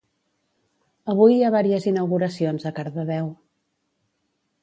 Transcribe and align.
Avui 1.13 1.33
hi 1.35 1.43
ha 1.43 1.51
vàries 1.57 1.85
inauguracions 1.91 2.67
a 2.69 2.73
Cardedeu. 2.79 3.31